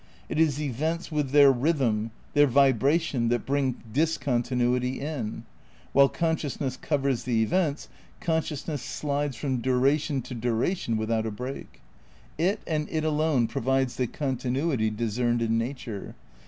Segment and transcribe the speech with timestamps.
[0.29, 5.43] It is events with their rhythm, their vibra tion that bring discontinuity in,
[5.93, 7.87] while consciousness covers the events,
[8.19, 11.81] consciousness slides from duration to duration without a break.
[12.39, 16.15] It and it alone provides the continuity discerned in nature.